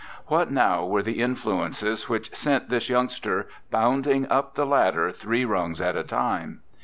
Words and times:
What 0.25 0.49
now 0.49 0.83
were 0.83 1.03
the 1.03 1.21
influences 1.21 2.09
which 2.09 2.33
sent 2.35 2.69
this 2.69 2.89
youngster 2.89 3.47
bounding 3.69 4.27
up 4.31 4.55
the 4.55 4.65
ladder 4.65 5.11
three 5.11 5.45
rungs 5.45 5.79
at 5.79 5.95
a 5.95 6.01
time? 6.01 6.61